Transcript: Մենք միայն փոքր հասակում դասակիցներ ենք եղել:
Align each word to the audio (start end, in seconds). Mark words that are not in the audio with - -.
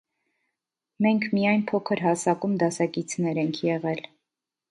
Մենք 1.05 1.27
միայն 1.39 1.61
փոքր 1.71 2.01
հասակում 2.07 2.57
դասակիցներ 2.65 3.43
ենք 3.45 3.63
եղել: 3.69 4.05